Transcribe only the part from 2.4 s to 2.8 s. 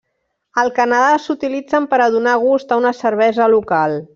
gust